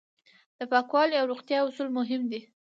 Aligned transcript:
د 0.59 0.61
پاکوالي 0.71 1.15
او 1.19 1.29
روغتیا 1.31 1.59
اصول 1.63 1.89
مهم 1.97 2.21
دي. 2.31 2.41